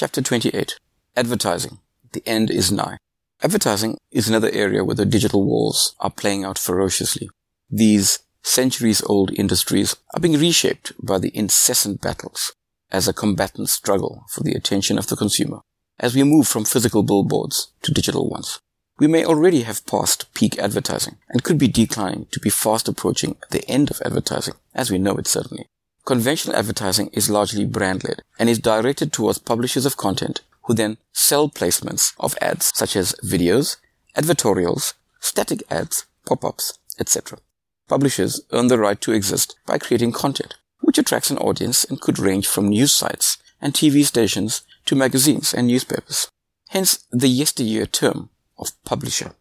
Chapter 0.00 0.22
28 0.22 0.78
Advertising. 1.16 1.80
The 2.12 2.22
end 2.24 2.52
is 2.52 2.70
nigh. 2.70 2.98
Advertising 3.42 3.98
is 4.12 4.28
another 4.28 4.48
area 4.52 4.84
where 4.84 4.94
the 4.94 5.04
digital 5.04 5.42
wars 5.42 5.96
are 5.98 6.08
playing 6.08 6.44
out 6.44 6.56
ferociously. 6.56 7.28
These 7.68 8.20
centuries 8.44 9.02
old 9.02 9.32
industries 9.32 9.96
are 10.14 10.20
being 10.20 10.38
reshaped 10.38 10.92
by 11.04 11.18
the 11.18 11.36
incessant 11.36 12.00
battles 12.00 12.54
as 12.92 13.08
a 13.08 13.12
combatant 13.12 13.70
struggle 13.70 14.24
for 14.28 14.44
the 14.44 14.52
attention 14.52 14.98
of 14.98 15.08
the 15.08 15.16
consumer 15.16 15.62
as 15.98 16.14
we 16.14 16.22
move 16.22 16.46
from 16.46 16.64
physical 16.64 17.02
billboards 17.02 17.72
to 17.82 17.92
digital 17.92 18.30
ones. 18.30 18.60
We 19.00 19.08
may 19.08 19.24
already 19.24 19.62
have 19.62 19.84
passed 19.84 20.32
peak 20.32 20.60
advertising 20.60 21.16
and 21.28 21.42
could 21.42 21.58
be 21.58 21.66
declining 21.66 22.28
to 22.30 22.38
be 22.38 22.50
fast 22.50 22.86
approaching 22.86 23.36
the 23.50 23.68
end 23.68 23.90
of 23.90 24.00
advertising 24.04 24.54
as 24.76 24.92
we 24.92 24.98
know 24.98 25.16
it 25.16 25.26
certainly. 25.26 25.66
Conventional 26.08 26.56
advertising 26.56 27.10
is 27.12 27.28
largely 27.28 27.66
brand 27.66 28.02
led 28.02 28.22
and 28.38 28.48
is 28.48 28.58
directed 28.58 29.12
towards 29.12 29.36
publishers 29.36 29.84
of 29.84 29.98
content 29.98 30.40
who 30.62 30.72
then 30.72 30.96
sell 31.12 31.50
placements 31.50 32.14
of 32.18 32.34
ads 32.40 32.72
such 32.74 32.96
as 32.96 33.14
videos, 33.22 33.76
advertorials, 34.16 34.94
static 35.20 35.62
ads, 35.70 36.06
pop-ups, 36.24 36.78
etc. 36.98 37.38
Publishers 37.88 38.40
earn 38.52 38.68
the 38.68 38.78
right 38.78 38.98
to 39.02 39.12
exist 39.12 39.56
by 39.66 39.76
creating 39.76 40.12
content, 40.12 40.54
which 40.80 40.96
attracts 40.96 41.30
an 41.30 41.36
audience 41.36 41.84
and 41.84 42.00
could 42.00 42.18
range 42.18 42.46
from 42.46 42.70
news 42.70 42.92
sites 42.92 43.36
and 43.60 43.74
TV 43.74 44.02
stations 44.02 44.62
to 44.86 44.96
magazines 44.96 45.52
and 45.52 45.66
newspapers. 45.66 46.30
Hence 46.70 47.04
the 47.10 47.28
yesteryear 47.28 47.84
term 47.84 48.30
of 48.58 48.82
publisher. 48.84 49.32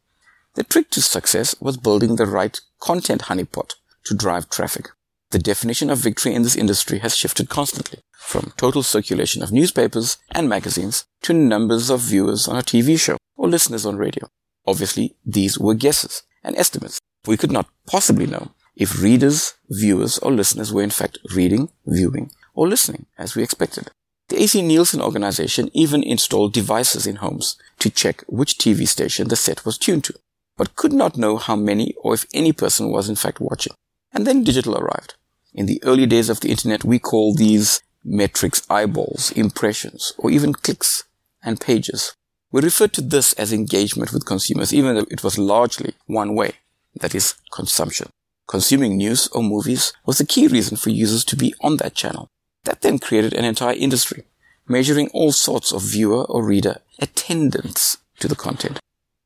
The 0.55 0.66
trick 0.66 0.90
to 0.90 1.02
success 1.02 1.55
was 1.62 1.77
building 1.77 2.18
the 2.18 2.26
right 2.26 2.60
content 2.82 3.22
honeypot 3.22 3.76
to 4.04 4.13
drive 4.13 4.49
traffic. 4.49 4.90
The 5.31 5.40
definition 5.40 5.90
of 5.90 5.98
victory 5.98 6.34
in 6.34 6.44
this 6.44 6.55
industry 6.55 6.99
has 6.99 7.16
shifted 7.16 7.49
constantly, 7.49 7.99
from 8.18 8.54
total 8.55 8.81
circulation 8.81 9.44
of 9.44 9.52
newspapers 9.52 10.18
and 10.31 10.48
magazines 10.48 11.04
to 11.23 11.34
numbers 11.34 11.90
of 11.90 11.99
viewers 11.99 12.48
on 12.48 12.55
a 12.58 12.62
TV 12.62 12.98
show 12.98 13.18
or 13.35 13.49
listeners 13.49 13.85
on 13.85 13.98
radio. 13.98 14.30
Obviously, 14.65 15.15
these 15.26 15.60
were 15.60 15.74
guesses 15.74 16.24
and 16.43 16.55
estimates. 16.55 16.99
We 17.26 17.35
could 17.35 17.52
not 17.52 17.68
possibly 17.85 18.26
know 18.26 18.52
if 18.77 19.02
readers, 19.02 19.55
viewers, 19.70 20.18
or 20.20 20.32
listeners 20.32 20.71
were 20.71 20.84
in 20.84 20.91
fact 20.91 21.20
reading, 21.35 21.70
viewing, 21.85 22.32
or 22.54 22.70
listening 22.70 23.05
as 23.18 23.35
we 23.35 23.43
expected. 23.43 23.90
The 24.30 24.41
AC 24.41 24.62
Nielsen 24.62 25.02
organization 25.02 25.70
even 25.74 26.04
installed 26.04 26.54
devices 26.54 27.05
in 27.05 27.18
homes 27.18 27.57
to 27.80 27.90
check 27.90 28.24
which 28.27 28.57
TV 28.57 28.87
station 28.87 29.27
the 29.27 29.35
set 29.35 29.65
was 29.65 29.77
tuned 29.77 30.05
to, 30.05 30.13
but 30.55 30.76
could 30.76 30.93
not 30.93 31.18
know 31.18 31.35
how 31.35 31.57
many 31.57 31.93
or 32.02 32.13
if 32.13 32.26
any 32.34 32.54
person 32.54 32.91
was 32.91 33.09
in 33.09 33.15
fact 33.15 33.41
watching. 33.41 33.74
And 34.13 34.26
then 34.26 34.44
digital 34.44 34.77
arrived. 34.77 35.16
In 35.54 35.66
the 35.66 35.82
early 35.84 36.05
days 36.05 36.30
of 36.30 36.40
the 36.40 36.50
internet, 36.50 36.84
we 36.84 37.00
call 37.00 37.34
these 37.34 37.82
metrics 38.04 38.62
eyeballs, 38.70 39.32
impressions, 39.32 40.14
or 40.18 40.32
even 40.32 40.54
clicks 40.54 41.04
and 41.44 41.60
pages. 41.60 42.14
We 42.52 42.62
referred 42.62 42.94
to 42.94 43.02
this 43.02 43.34
as 43.34 43.52
engagement 43.52 44.14
with 44.14 44.26
consumers, 44.26 44.74
even 44.74 44.96
though 44.96 45.05
it 45.12 45.24
was 45.24 45.38
largely 45.38 45.96
one 46.05 46.36
way, 46.36 46.54
that 47.02 47.14
is, 47.14 47.36
consumption. 47.52 48.10
Consuming 48.48 48.96
news 48.96 49.27
or 49.30 49.44
movies 49.44 49.91
was 50.05 50.18
the 50.18 50.26
key 50.26 50.48
reason 50.48 50.77
for 50.77 50.90
users 50.90 51.26
to 51.26 51.36
be 51.36 51.54
on 51.62 51.77
that 51.77 51.96
channel. 51.96 52.30
That 52.64 52.82
then 52.82 52.99
created 52.99 53.34
an 53.34 53.44
entire 53.44 53.76
industry, 53.76 54.24
measuring 54.68 55.10
all 55.10 55.34
sorts 55.34 55.74
of 55.74 55.82
viewer 55.82 56.24
or 56.26 56.46
reader 56.46 56.77
attendance 56.99 57.98
to 58.20 58.27
the 58.27 58.36
content. 58.36 58.80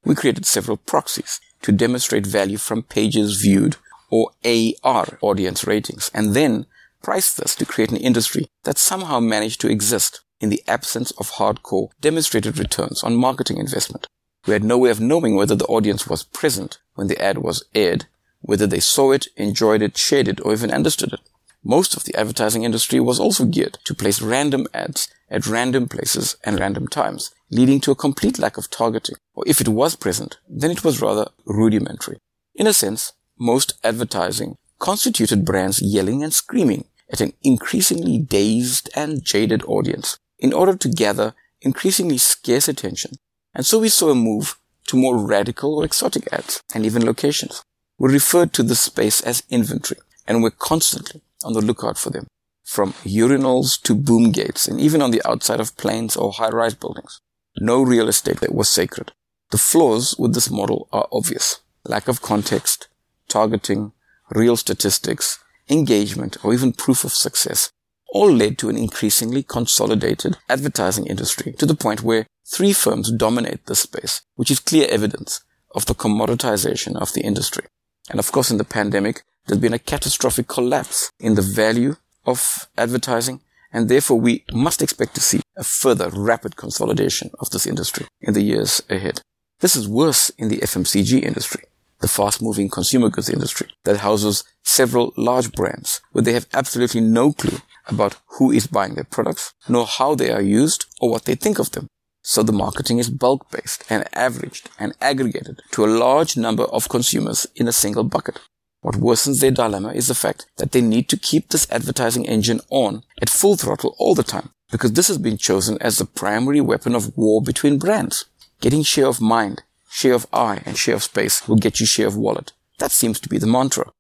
We 0.04 0.16
created 0.16 0.46
several 0.46 0.78
proxies 0.78 1.40
to 1.62 1.72
demonstrate 1.72 2.26
value 2.26 2.58
from 2.58 2.82
pages 2.82 3.40
viewed 3.40 3.78
or 4.12 4.32
AR 4.46 5.18
audience 5.22 5.66
ratings 5.66 6.12
and 6.14 6.36
then 6.36 6.68
price 7.02 7.34
this 7.34 7.56
to 7.56 7.66
create 7.66 7.92
an 7.92 7.98
industry 7.98 8.48
that 8.64 8.78
somehow 8.78 9.20
managed 9.20 9.60
to 9.62 9.72
exist 9.72 10.22
in 10.40 10.50
the 10.50 10.64
absence 10.68 11.12
of 11.12 11.32
hardcore 11.32 11.90
demonstrated 12.00 12.58
returns 12.58 13.04
on 13.04 13.16
marketing 13.16 13.58
investment. 13.58 14.06
We 14.46 14.54
had 14.54 14.64
no 14.64 14.78
way 14.78 14.90
of 14.90 15.00
knowing 15.00 15.36
whether 15.36 15.56
the 15.56 15.66
audience 15.66 16.08
was 16.08 16.24
present 16.24 16.80
when 16.96 17.08
the 17.08 17.22
ad 17.22 17.40
was 17.40 17.64
aired, 17.74 18.06
whether 18.42 18.68
they 18.68 18.80
saw 18.80 19.12
it, 19.12 19.28
enjoyed 19.38 19.82
it, 19.82 19.98
shared 19.98 20.28
it, 20.28 20.44
or 20.44 20.54
even 20.54 20.72
understood 20.72 21.14
it. 21.14 21.20
Most 21.64 21.96
of 21.96 22.06
the 22.06 22.16
advertising 22.16 22.64
industry 22.64 23.00
was 23.00 23.20
also 23.20 23.46
geared 23.46 23.78
to 23.84 23.94
place 23.94 24.20
random 24.20 24.66
ads 24.74 25.08
at 25.30 25.46
random 25.46 25.88
places 25.88 26.36
and 26.44 26.60
random 26.60 26.88
times, 26.88 27.32
leading 27.52 27.80
to 27.82 27.92
a 27.92 27.96
complete 27.96 28.40
lack 28.40 28.58
of 28.58 28.70
targeting. 28.72 29.16
Or 29.36 29.44
if 29.46 29.62
it 29.62 29.68
was 29.68 29.96
present, 29.96 30.40
then 30.50 30.72
it 30.72 30.84
was 30.84 31.02
rather 31.02 31.28
rudimentary. 31.46 32.18
In 32.56 32.66
a 32.66 32.74
sense, 32.74 33.14
most 33.42 33.74
advertising 33.84 34.56
constituted 34.78 35.44
brands 35.44 35.82
yelling 35.82 36.22
and 36.24 36.32
screaming 36.32 36.86
at 37.12 37.22
an 37.22 37.34
increasingly 37.42 38.20
dazed 38.20 38.88
and 38.96 39.24
jaded 39.24 39.64
audience 39.64 40.20
in 40.38 40.54
order 40.54 40.76
to 40.76 40.88
gather 40.88 41.34
increasingly 41.62 42.20
scarce 42.20 42.68
attention. 42.68 43.12
And 43.56 43.66
so 43.66 43.80
we 43.80 43.90
saw 43.90 44.12
a 44.12 44.16
move 44.16 44.58
to 44.88 44.96
more 44.96 45.18
radical 45.18 45.76
or 45.76 45.86
exotic 45.86 46.32
ads 46.32 46.62
and 46.76 46.86
even 46.86 47.04
locations. 47.04 47.64
We 47.98 48.14
referred 48.14 48.54
to 48.54 48.64
this 48.64 48.82
space 48.82 49.22
as 49.22 49.44
inventory 49.50 50.00
and 50.28 50.44
we're 50.44 50.52
constantly 50.52 51.22
on 51.44 51.54
the 51.54 51.62
lookout 51.62 51.98
for 51.98 52.12
them 52.12 52.28
from 52.64 52.94
urinals 53.04 53.82
to 53.82 53.96
boom 53.96 54.32
gates 54.32 54.68
and 54.68 54.80
even 54.80 55.02
on 55.02 55.10
the 55.10 55.22
outside 55.28 55.60
of 55.60 55.76
planes 55.78 56.16
or 56.16 56.32
high-rise 56.32 56.76
buildings. 56.76 57.20
No 57.60 57.82
real 57.82 58.08
estate 58.08 58.40
was 58.52 58.70
sacred. 58.70 59.12
The 59.50 59.58
flaws 59.58 60.16
with 60.20 60.36
this 60.36 60.52
model 60.52 60.88
are 60.92 61.08
obvious. 61.12 61.60
Lack 61.84 62.08
of 62.08 62.22
context, 62.22 62.88
targeting, 63.32 63.94
real 64.32 64.58
statistics, 64.58 65.40
engagement, 65.70 66.38
or 66.44 66.54
even 66.54 66.74
proof 66.74 67.04
of 67.04 67.14
success 67.14 67.72
all 68.12 68.32
led 68.32 68.58
to 68.58 68.70
an 68.70 68.78
increasingly 68.78 69.42
consolidated 69.42 70.38
advertising 70.50 71.08
industry 71.08 71.54
to 71.54 71.66
the 71.66 71.76
point 71.76 72.04
where 72.04 72.28
three 72.46 72.74
firms 72.74 73.10
dominate 73.12 73.66
this 73.66 73.80
space, 73.80 74.22
which 74.36 74.52
is 74.52 74.60
clear 74.60 74.88
evidence 74.90 75.42
of 75.74 75.86
the 75.86 75.96
commoditization 75.96 76.96
of 76.98 77.14
the 77.14 77.22
industry. 77.22 77.64
And 78.10 78.20
of 78.20 78.32
course, 78.32 78.52
in 78.52 78.58
the 78.58 78.66
pandemic, 78.66 79.24
there's 79.48 79.62
been 79.62 79.74
a 79.74 79.80
catastrophic 79.80 80.48
collapse 80.48 81.10
in 81.20 81.36
the 81.36 81.42
value 81.42 81.96
of 82.26 82.68
advertising, 82.78 83.40
and 83.72 83.88
therefore 83.88 84.20
we 84.20 84.44
must 84.52 84.82
expect 84.82 85.16
to 85.16 85.22
see 85.22 85.40
a 85.56 85.64
further 85.64 86.10
rapid 86.10 86.58
consolidation 86.58 87.32
of 87.40 87.50
this 87.52 87.66
industry 87.66 88.06
in 88.20 88.34
the 88.34 88.44
years 88.44 88.84
ahead. 88.90 89.22
This 89.62 89.76
is 89.76 89.88
worse 89.88 90.30
in 90.38 90.50
the 90.50 90.58
FMCG 90.58 91.24
industry, 91.24 91.64
the 92.02 92.08
fast-moving 92.08 92.70
consumer 92.70 93.10
goods 93.10 93.30
industry 93.30 93.70
that 93.84 93.98
houses 93.98 94.44
several 94.64 95.14
large 95.16 95.52
brands 95.54 96.02
where 96.12 96.24
they 96.24 96.34
have 96.34 96.48
absolutely 96.54 97.02
no 97.02 97.32
clue 97.32 97.60
about 97.88 98.18
who 98.38 98.52
is 98.52 98.68
buying 98.68 98.96
their 98.96 99.04
products, 99.04 99.54
nor 99.68 99.86
how 99.86 100.16
they 100.16 100.32
are 100.32 100.42
used 100.42 100.86
or 101.00 101.10
what 101.10 101.26
they 101.26 101.36
think 101.36 101.60
of 101.60 101.72
them. 101.72 101.88
So 102.24 102.44
the 102.44 102.52
marketing 102.52 103.00
is 103.00 103.10
bulk-based 103.10 103.84
and 103.90 104.08
averaged 104.14 104.70
and 104.78 104.94
aggregated 105.02 105.62
to 105.72 105.86
a 105.86 105.88
large 105.88 106.38
number 106.38 106.66
of 106.66 106.90
consumers 106.90 107.48
in 107.56 107.68
a 107.68 107.74
single 107.74 108.04
bucket. 108.04 108.40
What 108.82 108.96
worsens 108.96 109.42
their 109.42 109.52
dilemma 109.52 109.90
is 109.94 110.08
the 110.08 110.16
fact 110.16 110.48
that 110.58 110.72
they 110.72 110.82
need 110.82 111.08
to 111.10 111.18
keep 111.18 111.50
this 111.50 111.70
advertising 111.72 112.28
engine 112.28 112.62
on 112.70 113.04
at 113.22 113.30
full 113.30 113.56
throttle 113.56 113.96
all 113.98 114.16
the 114.16 114.24
time 114.24 114.50
because 114.72 114.94
this 114.94 115.08
has 115.08 115.18
been 115.18 115.38
chosen 115.38 115.78
as 115.82 115.98
the 115.98 116.06
primary 116.06 116.62
weapon 116.62 116.96
of 116.96 117.16
war 117.18 117.42
between 117.42 117.78
brands. 117.78 118.26
Getting 118.60 118.84
share 118.84 119.08
of 119.08 119.22
mind 119.22 119.64
share 119.92 120.14
of 120.14 120.26
eye 120.32 120.62
and 120.66 120.78
share 120.78 120.96
of 120.96 121.04
space 121.04 121.48
will 121.48 121.58
get 121.58 121.80
you 121.80 121.86
share 121.86 122.08
of 122.08 122.16
wallet. 122.16 122.54
That 122.80 122.92
seems 122.92 123.20
to 123.20 123.30
be 123.30 123.38
the 123.38 123.46
mantra. 123.46 123.92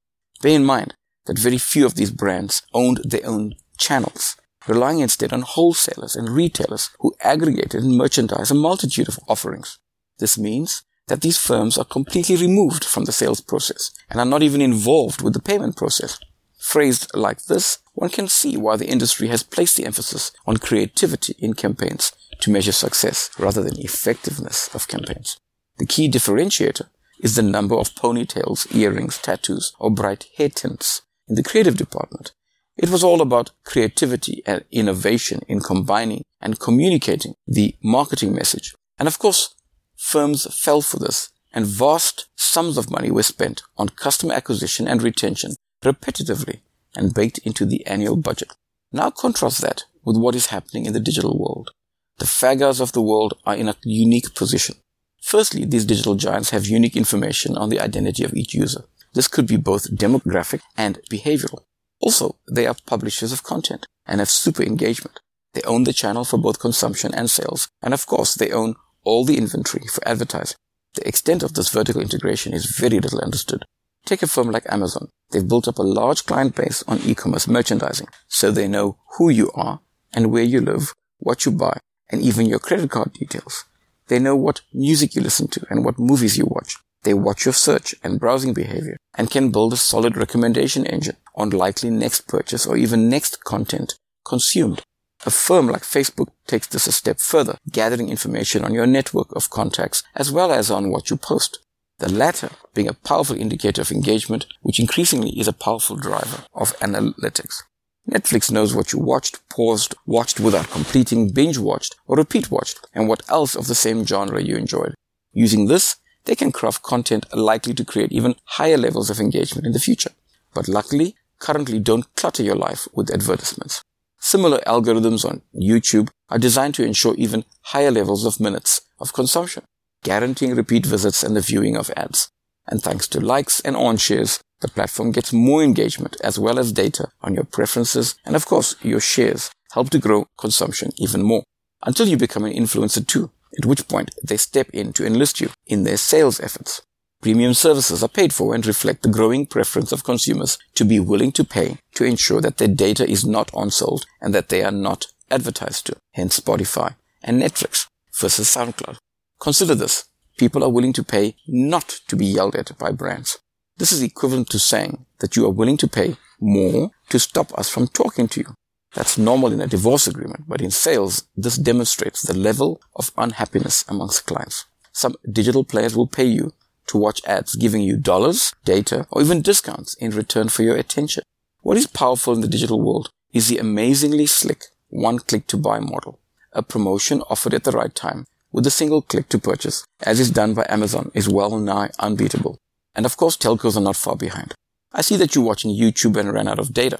Bear 0.41 0.55
in 0.55 0.65
mind 0.65 0.95
that 1.25 1.37
very 1.37 1.57
few 1.57 1.85
of 1.85 1.95
these 1.95 2.11
brands 2.11 2.63
owned 2.73 3.01
their 3.03 3.27
own 3.27 3.55
channels, 3.77 4.37
relying 4.67 4.99
instead 4.99 5.33
on 5.33 5.41
wholesalers 5.41 6.15
and 6.15 6.29
retailers 6.29 6.89
who 6.99 7.13
aggregated 7.21 7.83
and 7.83 7.97
merchandise 7.97 8.49
a 8.49 8.55
multitude 8.55 9.09
of 9.09 9.19
offerings. 9.27 9.79
This 10.17 10.37
means 10.37 10.83
that 11.07 11.21
these 11.21 11.37
firms 11.37 11.77
are 11.77 11.85
completely 11.85 12.37
removed 12.37 12.85
from 12.85 13.05
the 13.05 13.11
sales 13.11 13.41
process 13.41 13.91
and 14.09 14.19
are 14.19 14.25
not 14.25 14.43
even 14.43 14.61
involved 14.61 15.21
with 15.21 15.33
the 15.33 15.41
payment 15.41 15.75
process. 15.75 16.17
Phrased 16.57 17.11
like 17.13 17.45
this, 17.45 17.79
one 17.93 18.09
can 18.09 18.27
see 18.27 18.55
why 18.55 18.77
the 18.77 18.87
industry 18.87 19.27
has 19.27 19.43
placed 19.43 19.75
the 19.75 19.85
emphasis 19.85 20.31
on 20.45 20.57
creativity 20.57 21.35
in 21.39 21.53
campaigns 21.53 22.13
to 22.39 22.51
measure 22.51 22.71
success 22.71 23.29
rather 23.37 23.61
than 23.61 23.79
effectiveness 23.79 24.73
of 24.73 24.87
campaigns. 24.87 25.37
The 25.81 25.87
key 25.87 26.11
differentiator 26.11 26.89
is 27.21 27.33
the 27.33 27.41
number 27.41 27.73
of 27.73 27.95
ponytails, 27.95 28.71
earrings, 28.71 29.17
tattoos, 29.17 29.73
or 29.79 29.89
bright 29.89 30.27
hair 30.37 30.49
tints 30.49 31.01
in 31.27 31.33
the 31.33 31.41
creative 31.41 31.75
department. 31.75 32.33
It 32.77 32.91
was 32.91 33.03
all 33.03 33.19
about 33.19 33.49
creativity 33.63 34.43
and 34.45 34.63
innovation 34.69 35.41
in 35.47 35.59
combining 35.59 36.21
and 36.39 36.59
communicating 36.59 37.33
the 37.47 37.73
marketing 37.81 38.35
message. 38.35 38.75
And 38.99 39.07
of 39.07 39.17
course, 39.17 39.55
firms 39.97 40.45
fell 40.55 40.83
for 40.83 40.99
this 40.99 41.31
and 41.51 41.65
vast 41.65 42.27
sums 42.35 42.77
of 42.77 42.91
money 42.91 43.09
were 43.09 43.23
spent 43.23 43.63
on 43.75 43.89
customer 43.89 44.35
acquisition 44.35 44.87
and 44.87 45.01
retention 45.01 45.55
repetitively 45.83 46.59
and 46.95 47.11
baked 47.11 47.39
into 47.39 47.65
the 47.65 47.83
annual 47.87 48.17
budget. 48.17 48.53
Now 48.91 49.09
contrast 49.09 49.61
that 49.61 49.85
with 50.05 50.15
what 50.15 50.35
is 50.35 50.53
happening 50.53 50.85
in 50.85 50.93
the 50.93 50.99
digital 50.99 51.39
world. 51.39 51.71
The 52.19 52.27
FAGAs 52.27 52.79
of 52.79 52.91
the 52.91 53.01
world 53.01 53.33
are 53.47 53.55
in 53.55 53.67
a 53.67 53.75
unique 53.83 54.35
position. 54.35 54.75
Firstly, 55.21 55.65
these 55.65 55.85
digital 55.85 56.15
giants 56.15 56.49
have 56.49 56.65
unique 56.65 56.97
information 56.97 57.55
on 57.55 57.69
the 57.69 57.79
identity 57.79 58.23
of 58.23 58.33
each 58.33 58.53
user. 58.53 58.83
This 59.13 59.27
could 59.27 59.47
be 59.47 59.57
both 59.57 59.91
demographic 59.95 60.61
and 60.75 60.99
behavioral. 61.09 61.63
Also, 61.99 62.35
they 62.49 62.65
are 62.65 62.75
publishers 62.85 63.31
of 63.31 63.43
content 63.43 63.85
and 64.05 64.19
have 64.19 64.29
super 64.29 64.63
engagement. 64.63 65.19
They 65.53 65.61
own 65.63 65.83
the 65.83 65.93
channel 65.93 66.25
for 66.25 66.37
both 66.37 66.59
consumption 66.59 67.13
and 67.13 67.29
sales. 67.29 67.69
And 67.81 67.93
of 67.93 68.05
course, 68.07 68.35
they 68.35 68.51
own 68.51 68.75
all 69.03 69.25
the 69.25 69.37
inventory 69.37 69.85
for 69.87 70.05
advertising. 70.07 70.57
The 70.95 71.07
extent 71.07 71.43
of 71.43 71.53
this 71.53 71.69
vertical 71.69 72.01
integration 72.01 72.53
is 72.53 72.65
very 72.65 72.99
little 72.99 73.19
understood. 73.19 73.63
Take 74.05 74.23
a 74.23 74.27
firm 74.27 74.49
like 74.49 74.65
Amazon. 74.69 75.09
They've 75.31 75.47
built 75.47 75.67
up 75.67 75.77
a 75.77 75.83
large 75.83 76.25
client 76.25 76.55
base 76.55 76.83
on 76.87 76.99
e-commerce 77.05 77.47
merchandising, 77.47 78.07
so 78.27 78.51
they 78.51 78.67
know 78.67 78.97
who 79.17 79.29
you 79.29 79.51
are 79.53 79.79
and 80.13 80.31
where 80.31 80.43
you 80.43 80.59
live, 80.59 80.93
what 81.19 81.45
you 81.45 81.51
buy, 81.51 81.77
and 82.09 82.21
even 82.21 82.45
your 82.45 82.59
credit 82.59 82.89
card 82.89 83.13
details. 83.13 83.65
They 84.11 84.19
know 84.19 84.35
what 84.35 84.59
music 84.73 85.15
you 85.15 85.21
listen 85.21 85.47
to 85.51 85.65
and 85.69 85.85
what 85.85 85.97
movies 85.97 86.37
you 86.37 86.45
watch. 86.45 86.75
They 87.03 87.13
watch 87.13 87.45
your 87.45 87.53
search 87.53 87.95
and 88.03 88.19
browsing 88.19 88.53
behavior 88.53 88.97
and 89.13 89.31
can 89.31 89.51
build 89.51 89.71
a 89.71 89.77
solid 89.77 90.17
recommendation 90.17 90.85
engine 90.85 91.15
on 91.33 91.51
likely 91.51 91.89
next 91.89 92.27
purchase 92.27 92.67
or 92.67 92.75
even 92.75 93.07
next 93.07 93.45
content 93.45 93.93
consumed. 94.25 94.81
A 95.25 95.31
firm 95.31 95.67
like 95.67 95.83
Facebook 95.83 96.27
takes 96.45 96.67
this 96.67 96.87
a 96.87 96.91
step 96.91 97.21
further, 97.21 97.57
gathering 97.71 98.09
information 98.09 98.65
on 98.65 98.73
your 98.73 98.85
network 98.85 99.33
of 99.33 99.49
contacts 99.49 100.03
as 100.13 100.29
well 100.29 100.51
as 100.51 100.69
on 100.69 100.91
what 100.91 101.09
you 101.09 101.15
post. 101.15 101.59
The 101.99 102.11
latter 102.11 102.49
being 102.73 102.89
a 102.89 102.93
powerful 102.93 103.39
indicator 103.39 103.81
of 103.81 103.93
engagement, 103.93 104.45
which 104.61 104.81
increasingly 104.81 105.39
is 105.39 105.47
a 105.47 105.53
powerful 105.53 105.95
driver 105.95 106.43
of 106.53 106.77
analytics. 106.79 107.63
Netflix 108.09 108.51
knows 108.51 108.73
what 108.73 108.91
you 108.91 108.99
watched, 108.99 109.47
paused, 109.49 109.95
watched 110.05 110.39
without 110.39 110.69
completing, 110.69 111.29
binge 111.29 111.57
watched, 111.57 111.95
or 112.07 112.17
repeat 112.17 112.49
watched, 112.49 112.79
and 112.93 113.07
what 113.07 113.21
else 113.29 113.55
of 113.55 113.67
the 113.67 113.75
same 113.75 114.05
genre 114.05 114.41
you 114.41 114.55
enjoyed. 114.55 114.95
Using 115.33 115.67
this, 115.67 115.97
they 116.25 116.35
can 116.35 116.51
craft 116.51 116.83
content 116.83 117.25
likely 117.35 117.73
to 117.73 117.85
create 117.85 118.11
even 118.11 118.35
higher 118.45 118.77
levels 118.77 119.09
of 119.09 119.19
engagement 119.19 119.65
in 119.65 119.73
the 119.73 119.79
future. 119.79 120.11
But 120.53 120.67
luckily, 120.67 121.15
currently 121.39 121.79
don't 121.79 122.13
clutter 122.15 122.43
your 122.43 122.55
life 122.55 122.87
with 122.93 123.11
advertisements. 123.11 123.81
Similar 124.19 124.59
algorithms 124.67 125.25
on 125.25 125.41
YouTube 125.55 126.09
are 126.29 126.37
designed 126.37 126.75
to 126.75 126.85
ensure 126.85 127.15
even 127.17 127.45
higher 127.61 127.91
levels 127.91 128.25
of 128.25 128.39
minutes 128.39 128.81
of 128.99 129.13
consumption, 129.13 129.63
guaranteeing 130.03 130.55
repeat 130.55 130.85
visits 130.85 131.23
and 131.23 131.35
the 131.35 131.41
viewing 131.41 131.75
of 131.75 131.89
ads. 131.95 132.29
And 132.67 132.81
thanks 132.81 133.07
to 133.09 133.19
likes 133.19 133.59
and 133.61 133.75
on 133.75 133.97
shares, 133.97 134.39
the 134.61 134.67
platform 134.67 135.11
gets 135.11 135.33
more 135.33 135.63
engagement 135.63 136.15
as 136.23 136.39
well 136.39 136.57
as 136.57 136.71
data 136.71 137.07
on 137.21 137.33
your 137.33 137.43
preferences 137.43 138.15
and 138.25 138.35
of 138.35 138.45
course 138.45 138.75
your 138.81 138.99
shares 138.99 139.51
help 139.73 139.89
to 139.89 139.99
grow 139.99 140.27
consumption 140.37 140.91
even 140.97 141.21
more 141.21 141.43
until 141.83 142.07
you 142.07 142.17
become 142.17 142.45
an 142.45 142.53
influencer 142.53 143.05
too, 143.05 143.31
at 143.57 143.65
which 143.65 143.87
point 143.87 144.13
they 144.23 144.37
step 144.37 144.69
in 144.71 144.93
to 144.93 145.05
enlist 145.05 145.41
you 145.41 145.49
in 145.65 145.83
their 145.83 145.97
sales 145.97 146.39
efforts. 146.39 146.81
Premium 147.21 147.53
services 147.53 148.03
are 148.03 148.09
paid 148.09 148.33
for 148.33 148.55
and 148.55 148.65
reflect 148.65 149.03
the 149.03 149.09
growing 149.09 149.45
preference 149.45 149.91
of 149.91 150.03
consumers 150.03 150.57
to 150.73 150.83
be 150.83 150.99
willing 150.99 151.31
to 151.31 151.43
pay 151.43 151.77
to 151.93 152.03
ensure 152.03 152.41
that 152.41 152.57
their 152.57 152.67
data 152.67 153.07
is 153.07 153.23
not 153.25 153.51
on-sold 153.53 154.05
and 154.21 154.33
that 154.33 154.49
they 154.49 154.63
are 154.63 154.71
not 154.71 155.05
advertised 155.29 155.85
to, 155.85 155.95
hence 156.13 156.39
Spotify 156.39 156.95
and 157.23 157.41
Netflix 157.41 157.85
versus 158.19 158.47
SoundCloud. 158.53 158.97
Consider 159.39 159.75
this. 159.75 160.05
People 160.37 160.63
are 160.63 160.69
willing 160.69 160.93
to 160.93 161.03
pay 161.03 161.35
not 161.47 161.99
to 162.07 162.15
be 162.15 162.25
yelled 162.25 162.55
at 162.55 162.75
by 162.79 162.91
brands. 162.91 163.37
This 163.81 163.91
is 163.91 164.03
equivalent 164.03 164.47
to 164.51 164.59
saying 164.59 165.07
that 165.21 165.35
you 165.35 165.43
are 165.43 165.49
willing 165.49 165.77
to 165.77 165.87
pay 165.87 166.15
more 166.39 166.91
to 167.09 167.17
stop 167.17 167.51
us 167.57 167.67
from 167.67 167.87
talking 167.87 168.27
to 168.27 168.41
you. 168.41 168.53
That's 168.93 169.17
normal 169.17 169.51
in 169.51 169.59
a 169.59 169.65
divorce 169.65 170.05
agreement, 170.05 170.43
but 170.47 170.61
in 170.61 170.69
sales, 170.69 171.27
this 171.35 171.57
demonstrates 171.57 172.21
the 172.21 172.35
level 172.35 172.79
of 172.95 173.09
unhappiness 173.17 173.83
amongst 173.87 174.27
clients. 174.27 174.65
Some 174.91 175.15
digital 175.27 175.63
players 175.63 175.95
will 175.95 176.05
pay 176.05 176.25
you 176.25 176.53
to 176.89 176.99
watch 176.99 177.25
ads 177.25 177.55
giving 177.55 177.81
you 177.81 177.97
dollars, 177.97 178.53
data, 178.65 179.07
or 179.09 179.23
even 179.23 179.41
discounts 179.41 179.95
in 179.95 180.11
return 180.11 180.49
for 180.49 180.61
your 180.61 180.77
attention. 180.77 181.23
What 181.61 181.75
is 181.75 181.87
powerful 181.87 182.35
in 182.35 182.41
the 182.41 182.47
digital 182.47 182.79
world 182.79 183.09
is 183.33 183.47
the 183.47 183.57
amazingly 183.57 184.27
slick 184.27 184.65
one 184.89 185.17
click 185.17 185.47
to 185.47 185.57
buy 185.57 185.79
model, 185.79 186.19
a 186.53 186.61
promotion 186.61 187.23
offered 187.31 187.55
at 187.55 187.63
the 187.63 187.71
right 187.71 187.95
time 187.95 188.27
with 188.51 188.67
a 188.67 188.69
single 188.69 189.01
click 189.01 189.27
to 189.29 189.39
purchase, 189.39 189.83
as 190.01 190.19
is 190.19 190.29
done 190.29 190.53
by 190.53 190.67
Amazon, 190.69 191.09
is 191.15 191.27
well 191.27 191.57
nigh 191.57 191.89
unbeatable. 191.97 192.59
And 192.95 193.05
of 193.05 193.17
course, 193.17 193.37
telcos 193.37 193.77
are 193.77 193.81
not 193.81 193.95
far 193.95 194.15
behind. 194.15 194.53
I 194.93 195.01
see 195.01 195.15
that 195.17 195.35
you're 195.35 195.45
watching 195.45 195.71
YouTube 195.71 196.17
and 196.17 196.33
ran 196.33 196.47
out 196.47 196.59
of 196.59 196.73
data. 196.73 196.99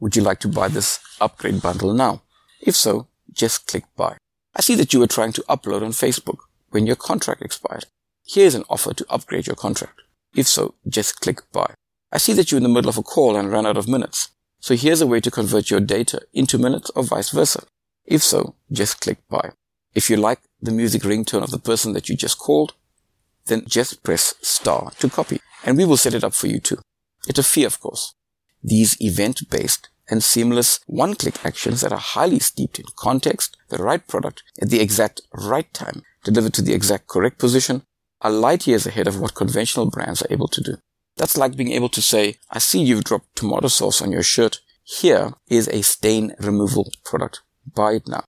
Would 0.00 0.16
you 0.16 0.22
like 0.22 0.40
to 0.40 0.48
buy 0.48 0.68
this 0.68 1.00
upgrade 1.20 1.62
bundle 1.62 1.92
now? 1.92 2.22
If 2.60 2.76
so, 2.76 3.06
just 3.32 3.66
click 3.66 3.84
buy. 3.96 4.16
I 4.54 4.60
see 4.60 4.74
that 4.74 4.92
you 4.92 5.00
were 5.00 5.06
trying 5.06 5.32
to 5.32 5.44
upload 5.48 5.82
on 5.82 5.90
Facebook 5.90 6.38
when 6.70 6.86
your 6.86 6.96
contract 6.96 7.42
expired. 7.42 7.86
Here's 8.26 8.54
an 8.54 8.64
offer 8.68 8.92
to 8.94 9.06
upgrade 9.08 9.46
your 9.46 9.56
contract. 9.56 10.00
If 10.34 10.48
so, 10.48 10.74
just 10.88 11.20
click 11.20 11.40
buy. 11.52 11.74
I 12.12 12.18
see 12.18 12.32
that 12.34 12.50
you're 12.50 12.56
in 12.58 12.62
the 12.62 12.68
middle 12.68 12.88
of 12.88 12.98
a 12.98 13.02
call 13.02 13.36
and 13.36 13.50
ran 13.50 13.66
out 13.66 13.76
of 13.76 13.88
minutes. 13.88 14.30
So 14.60 14.74
here's 14.74 15.00
a 15.00 15.06
way 15.06 15.20
to 15.20 15.30
convert 15.30 15.70
your 15.70 15.80
data 15.80 16.22
into 16.32 16.58
minutes 16.58 16.90
or 16.96 17.04
vice 17.04 17.30
versa. 17.30 17.64
If 18.04 18.22
so, 18.22 18.54
just 18.72 19.00
click 19.00 19.18
buy. 19.28 19.52
If 19.94 20.10
you 20.10 20.16
like 20.16 20.40
the 20.60 20.72
music 20.72 21.02
ringtone 21.02 21.42
of 21.42 21.50
the 21.50 21.58
person 21.58 21.92
that 21.92 22.08
you 22.08 22.16
just 22.16 22.38
called, 22.38 22.74
then 23.48 23.64
just 23.66 24.02
press 24.02 24.34
star 24.40 24.92
to 25.00 25.10
copy 25.10 25.40
and 25.64 25.76
we 25.76 25.84
will 25.84 25.96
set 25.96 26.14
it 26.14 26.24
up 26.24 26.34
for 26.34 26.46
you 26.46 26.60
too. 26.60 26.78
It's 27.26 27.38
a 27.38 27.42
fee, 27.42 27.64
of 27.64 27.80
course. 27.80 28.14
These 28.62 28.96
event-based 29.00 29.88
and 30.10 30.24
seamless 30.24 30.80
one-click 30.86 31.44
actions 31.44 31.80
that 31.80 31.92
are 31.92 31.98
highly 31.98 32.38
steeped 32.38 32.78
in 32.78 32.86
context, 32.96 33.56
the 33.68 33.82
right 33.82 34.06
product 34.06 34.42
at 34.62 34.70
the 34.70 34.80
exact 34.80 35.20
right 35.34 35.72
time, 35.74 36.02
delivered 36.24 36.54
to 36.54 36.62
the 36.62 36.72
exact 36.72 37.06
correct 37.08 37.38
position, 37.38 37.82
are 38.22 38.30
light 38.30 38.66
years 38.66 38.86
ahead 38.86 39.06
of 39.06 39.20
what 39.20 39.34
conventional 39.34 39.90
brands 39.90 40.22
are 40.22 40.32
able 40.32 40.48
to 40.48 40.62
do. 40.62 40.76
That's 41.16 41.36
like 41.36 41.56
being 41.56 41.72
able 41.72 41.88
to 41.90 42.02
say, 42.02 42.36
I 42.50 42.58
see 42.58 42.82
you've 42.82 43.04
dropped 43.04 43.36
tomato 43.36 43.68
sauce 43.68 44.00
on 44.00 44.12
your 44.12 44.22
shirt. 44.22 44.60
Here 44.84 45.34
is 45.48 45.68
a 45.68 45.82
stain 45.82 46.34
removal 46.40 46.90
product. 47.04 47.42
Buy 47.74 47.94
it 47.94 48.08
now. 48.08 48.24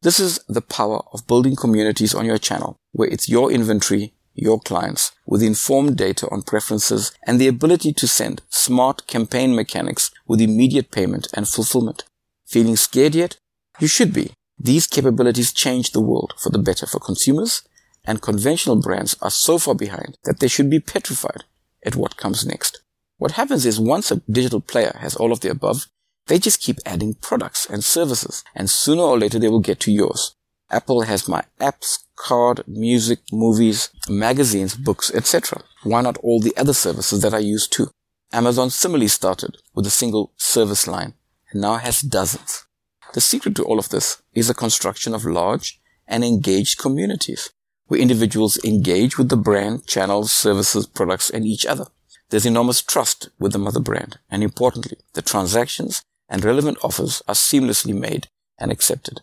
This 0.00 0.18
is 0.18 0.40
the 0.48 0.62
power 0.62 1.02
of 1.12 1.26
building 1.26 1.54
communities 1.54 2.14
on 2.14 2.24
your 2.24 2.38
channel, 2.38 2.76
where 2.92 3.08
it's 3.08 3.28
your 3.28 3.52
inventory, 3.52 4.14
your 4.34 4.60
clients, 4.60 5.12
with 5.26 5.42
informed 5.42 5.96
data 5.96 6.28
on 6.30 6.42
preferences 6.42 7.12
and 7.26 7.40
the 7.40 7.48
ability 7.48 7.92
to 7.92 8.06
send 8.06 8.42
smart 8.48 9.06
campaign 9.06 9.54
mechanics 9.54 10.10
with 10.26 10.40
immediate 10.40 10.90
payment 10.90 11.28
and 11.34 11.48
fulfillment. 11.48 12.04
Feeling 12.46 12.76
scared 12.76 13.14
yet? 13.14 13.36
You 13.78 13.88
should 13.88 14.12
be. 14.12 14.32
These 14.58 14.86
capabilities 14.86 15.52
change 15.52 15.92
the 15.92 16.00
world 16.00 16.34
for 16.38 16.50
the 16.50 16.58
better 16.58 16.86
for 16.86 17.00
consumers 17.00 17.62
and 18.04 18.22
conventional 18.22 18.76
brands 18.76 19.16
are 19.20 19.30
so 19.30 19.58
far 19.58 19.74
behind 19.74 20.18
that 20.24 20.40
they 20.40 20.48
should 20.48 20.68
be 20.68 20.80
petrified 20.80 21.44
at 21.84 21.96
what 21.96 22.16
comes 22.16 22.44
next. 22.44 22.82
What 23.18 23.32
happens 23.32 23.64
is 23.64 23.78
once 23.78 24.10
a 24.10 24.16
digital 24.30 24.60
player 24.60 24.96
has 25.00 25.14
all 25.14 25.32
of 25.32 25.40
the 25.40 25.50
above, 25.50 25.86
they 26.26 26.38
just 26.38 26.60
keep 26.60 26.78
adding 26.86 27.14
products 27.14 27.68
and 27.68 27.84
services, 27.84 28.44
and 28.54 28.70
sooner 28.70 29.02
or 29.02 29.18
later 29.18 29.38
they 29.38 29.48
will 29.48 29.60
get 29.60 29.80
to 29.80 29.92
yours. 29.92 30.34
Apple 30.70 31.02
has 31.02 31.28
my 31.28 31.44
apps, 31.60 31.98
card, 32.22 32.62
music, 32.68 33.18
movies, 33.32 33.90
magazines, 34.08 34.76
books, 34.76 35.12
etc. 35.12 35.62
Why 35.82 36.02
not 36.02 36.18
all 36.18 36.40
the 36.40 36.56
other 36.56 36.72
services 36.72 37.20
that 37.22 37.34
I 37.34 37.38
use 37.38 37.66
too? 37.66 37.88
Amazon 38.32 38.70
similarly 38.70 39.08
started 39.08 39.58
with 39.74 39.86
a 39.86 39.90
single 39.90 40.32
service 40.36 40.86
line 40.86 41.14
and 41.50 41.60
now 41.60 41.76
has 41.76 42.00
dozens. 42.00 42.64
The 43.12 43.20
secret 43.20 43.56
to 43.56 43.64
all 43.64 43.78
of 43.78 43.88
this 43.88 44.22
is 44.34 44.48
the 44.48 44.54
construction 44.54 45.14
of 45.14 45.24
large 45.24 45.80
and 46.06 46.24
engaged 46.24 46.78
communities 46.78 47.50
where 47.88 48.00
individuals 48.00 48.64
engage 48.64 49.18
with 49.18 49.28
the 49.28 49.36
brand, 49.36 49.86
channels, 49.86 50.32
services, 50.32 50.86
products, 50.86 51.28
and 51.28 51.44
each 51.44 51.66
other. 51.66 51.86
There's 52.30 52.46
enormous 52.46 52.80
trust 52.80 53.28
with 53.38 53.52
the 53.52 53.58
mother 53.58 53.80
brand, 53.80 54.18
and 54.30 54.42
importantly, 54.42 54.96
the 55.12 55.22
transactions 55.22 56.02
and 56.28 56.44
relevant 56.44 56.78
offers 56.82 57.20
are 57.28 57.34
seamlessly 57.34 57.94
made 57.94 58.28
and 58.58 58.70
accepted. 58.70 59.20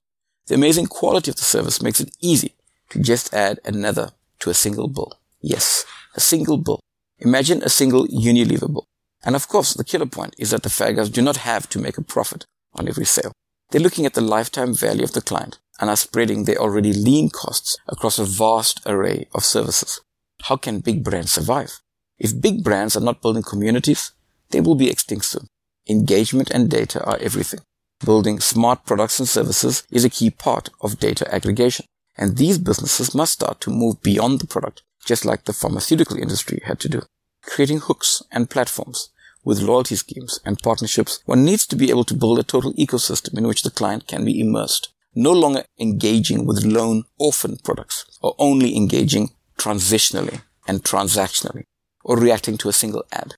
The 0.48 0.56
amazing 0.56 0.88
quality 0.88 1.32
of 1.32 1.38
the 1.38 1.44
service 1.44 1.82
makes 1.82 2.00
it 2.00 2.16
easy 2.22 2.56
to 2.90 3.00
just 3.00 3.34
add 3.34 3.60
another 3.66 4.12
to 4.40 4.50
a 4.50 4.54
single 4.54 4.88
bull. 4.88 5.20
Yes, 5.42 5.86
a 6.16 6.20
single 6.20 6.58
bull. 6.58 6.82
Imagine 7.20 7.62
a 7.64 7.70
single 7.70 8.08
Unilever 8.08 8.72
bull. 8.72 8.86
And 9.24 9.36
of 9.36 9.48
course, 9.48 9.74
the 9.74 9.84
killer 9.84 10.06
point 10.06 10.36
is 10.38 10.52
that 10.52 10.64
the 10.64 10.70
FAGAs 10.70 11.12
do 11.12 11.22
not 11.22 11.38
have 11.38 11.68
to 11.70 11.80
make 11.80 11.98
a 11.98 12.04
profit 12.04 12.46
on 12.74 12.88
every 12.88 13.06
sale. 13.06 13.34
They're 13.70 13.82
looking 13.82 14.06
at 14.06 14.14
the 14.14 14.22
lifetime 14.22 14.74
value 14.74 15.04
of 15.04 15.12
the 15.12 15.22
client 15.22 15.60
and 15.80 15.90
are 15.90 15.96
spreading 15.96 16.44
their 16.44 16.58
already 16.58 16.94
lean 16.94 17.30
costs 17.30 17.78
across 17.88 18.18
a 18.18 18.26
vast 18.26 18.82
array 18.86 19.28
of 19.34 19.46
services. 19.46 20.02
How 20.44 20.56
can 20.58 20.80
big 20.80 21.04
brands 21.04 21.34
survive? 21.34 21.80
If 22.18 22.42
big 22.42 22.64
brands 22.64 22.98
are 22.98 23.04
not 23.04 23.22
building 23.22 23.44
communities, 23.44 24.12
they 24.50 24.62
will 24.62 24.76
be 24.76 24.90
extinct 24.90 25.26
soon. 25.26 25.48
Engagement 25.88 26.50
and 26.52 26.70
data 26.70 27.04
are 27.04 27.18
everything. 27.20 27.60
Building 28.04 28.40
smart 28.40 28.86
products 28.86 29.20
and 29.20 29.28
services 29.28 29.84
is 29.92 30.06
a 30.06 30.10
key 30.10 30.30
part 30.30 30.70
of 30.82 31.00
data 31.00 31.32
aggregation. 31.34 31.86
And 32.20 32.38
these 32.38 32.60
businesses 32.60 33.16
must 33.16 33.34
start 33.34 33.60
to 33.62 33.72
move 33.72 34.04
beyond 34.04 34.42
the 34.42 34.48
product, 34.48 34.84
just 35.04 35.26
like 35.26 35.46
the 35.46 35.54
pharmaceutical 35.54 36.18
industry 36.18 36.62
had 36.66 36.80
to 36.82 36.90
do. 36.90 37.02
Creating 37.42 37.80
hooks 37.80 38.22
and 38.32 38.52
platforms 38.52 39.10
with 39.44 39.62
loyalty 39.62 39.96
schemes 39.96 40.40
and 40.46 40.60
partnerships, 40.60 41.22
one 41.26 41.44
needs 41.44 41.66
to 41.66 41.76
be 41.76 41.90
able 41.90 42.04
to 42.04 42.14
build 42.14 42.38
a 42.38 42.44
total 42.44 42.74
ecosystem 42.74 43.38
in 43.38 43.48
which 43.48 43.64
the 43.64 43.72
client 43.72 44.06
can 44.06 44.24
be 44.24 44.40
immersed 44.40 44.94
no 45.16 45.32
longer 45.32 45.64
engaging 45.80 46.46
with 46.46 46.64
lone 46.64 47.04
orphan 47.18 47.58
products 47.64 48.06
or 48.22 48.36
only 48.38 48.76
engaging 48.76 49.30
transitionally 49.58 50.42
and 50.68 50.84
transactionally 50.84 51.64
or 52.04 52.18
reacting 52.18 52.58
to 52.58 52.70
a 52.70 52.74
single 52.74 53.04
ad. 53.12 53.36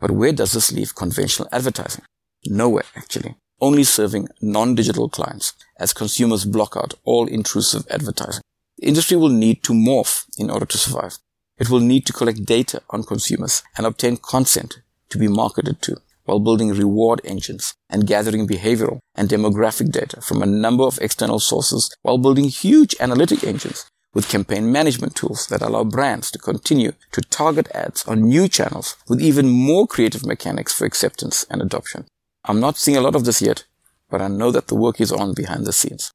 But 0.00 0.12
where 0.12 0.32
does 0.32 0.52
this 0.52 0.72
leave 0.72 0.94
conventional 0.94 1.48
advertising? 1.52 2.04
Nowhere, 2.46 2.84
actually. 2.94 3.36
Only 3.60 3.84
serving 3.84 4.28
non-digital 4.40 5.08
clients 5.08 5.52
as 5.78 5.92
consumers 5.92 6.44
block 6.44 6.76
out 6.76 6.94
all 7.04 7.26
intrusive 7.26 7.86
advertising. 7.90 8.42
The 8.78 8.86
industry 8.86 9.16
will 9.16 9.28
need 9.28 9.62
to 9.64 9.72
morph 9.72 10.24
in 10.38 10.50
order 10.50 10.66
to 10.66 10.78
survive. 10.78 11.18
It 11.58 11.70
will 11.70 11.80
need 11.80 12.06
to 12.06 12.12
collect 12.12 12.44
data 12.44 12.82
on 12.90 13.02
consumers 13.02 13.62
and 13.76 13.86
obtain 13.86 14.16
consent 14.16 14.78
to 15.10 15.18
be 15.18 15.28
marketed 15.28 15.82
to 15.82 16.00
while 16.24 16.38
building 16.38 16.68
reward 16.68 17.20
engines 17.24 17.74
and 17.88 18.06
gathering 18.06 18.46
behavioral 18.46 18.98
and 19.14 19.30
demographic 19.30 19.90
data 19.90 20.20
from 20.20 20.42
a 20.42 20.46
number 20.46 20.84
of 20.84 20.98
external 21.00 21.40
sources 21.40 21.94
while 22.02 22.18
building 22.18 22.44
huge 22.44 22.94
analytic 23.00 23.42
engines 23.42 23.86
with 24.12 24.28
campaign 24.28 24.70
management 24.70 25.14
tools 25.14 25.46
that 25.46 25.62
allow 25.62 25.84
brands 25.84 26.30
to 26.30 26.38
continue 26.38 26.92
to 27.12 27.20
target 27.22 27.68
ads 27.74 28.04
on 28.06 28.22
new 28.22 28.46
channels 28.46 28.96
with 29.08 29.22
even 29.22 29.48
more 29.48 29.86
creative 29.86 30.26
mechanics 30.26 30.72
for 30.72 30.84
acceptance 30.84 31.46
and 31.50 31.62
adoption. 31.62 32.04
I'm 32.44 32.60
not 32.60 32.76
seeing 32.76 32.96
a 32.96 33.00
lot 33.00 33.14
of 33.14 33.24
this 33.24 33.40
yet, 33.42 33.64
but 34.10 34.20
I 34.20 34.28
know 34.28 34.50
that 34.50 34.68
the 34.68 34.74
work 34.74 35.00
is 35.00 35.12
on 35.12 35.34
behind 35.34 35.66
the 35.66 35.72
scenes. 35.72 36.12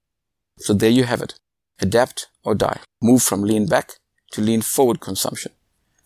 So 0.59 0.73
there 0.73 0.89
you 0.89 1.03
have 1.03 1.21
it. 1.21 1.35
Adapt 1.79 2.27
or 2.43 2.55
die. 2.55 2.79
Move 3.01 3.23
from 3.23 3.43
lean 3.43 3.65
back 3.65 3.93
to 4.31 4.41
lean 4.41 4.61
forward 4.61 4.99
consumption. 4.99 5.51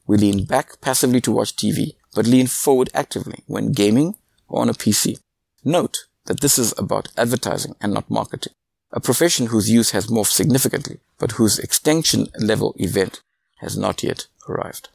We 0.06 0.18
lean 0.18 0.46
back 0.46 0.80
passively 0.82 1.22
to 1.22 1.32
watch 1.32 1.56
TV, 1.56 1.96
but 2.16 2.26
lean 2.26 2.48
forward 2.48 2.90
actively 2.94 3.44
when 3.48 3.72
gaming 3.72 4.16
or 4.48 4.62
on 4.62 4.70
a 4.70 4.74
PC. 4.74 5.20
Note 5.64 5.98
that 6.26 6.42
this 6.42 6.58
is 6.58 6.74
about 6.78 7.10
advertising 7.18 7.76
and 7.82 7.94
not 7.94 8.10
marketing. 8.10 8.54
A 8.92 9.02
profession 9.02 9.48
whose 9.48 9.70
use 9.70 9.92
has 9.92 10.08
morphed 10.08 10.32
significantly, 10.32 11.00
but 11.18 11.34
whose 11.34 11.60
extinction 11.60 12.28
level 12.40 12.74
event 12.78 13.22
has 13.58 13.78
not 13.78 14.02
yet 14.02 14.28
arrived. 14.48 14.90